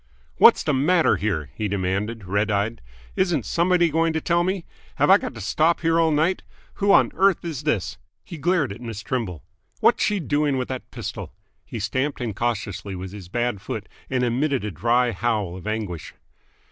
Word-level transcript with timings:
"What's 0.37 0.63
the 0.63 0.73
matter 0.73 1.17
here?" 1.17 1.51
he 1.53 1.67
demanded, 1.67 2.25
red 2.25 2.49
eyed. 2.49 2.81
"Isn't 3.15 3.45
somebody 3.45 3.91
going 3.91 4.13
to 4.13 4.19
tell 4.19 4.43
me? 4.43 4.65
Have 4.95 5.11
I 5.11 5.19
got 5.19 5.35
to 5.35 5.41
stop 5.41 5.81
here 5.81 5.99
all 5.99 6.09
night? 6.09 6.41
Who 6.81 6.91
on 6.91 7.11
earth 7.13 7.45
is 7.45 7.65
this?" 7.65 7.99
He 8.23 8.39
glared 8.39 8.73
at 8.73 8.81
Miss 8.81 9.03
Trimble. 9.03 9.43
"What's 9.79 10.03
she 10.03 10.19
doing 10.19 10.57
with 10.57 10.69
that 10.69 10.89
pistol?" 10.89 11.35
He 11.63 11.77
stamped 11.77 12.19
incautiously 12.19 12.95
with 12.95 13.11
his 13.11 13.29
bad 13.29 13.61
foot, 13.61 13.87
and 14.09 14.23
emitted 14.23 14.63
a 14.65 14.71
dry 14.71 15.11
howl 15.11 15.55
of 15.55 15.67
anguish. 15.67 16.15